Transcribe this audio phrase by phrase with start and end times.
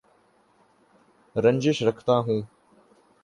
[1.35, 2.41] رنجش رکھتا ہوں